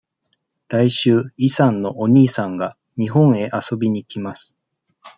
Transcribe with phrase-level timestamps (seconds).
[0.67, 4.57] 来週イさんのお兄さんが日本へ遊びに来ます。